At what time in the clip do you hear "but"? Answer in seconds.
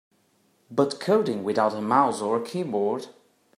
0.71-0.99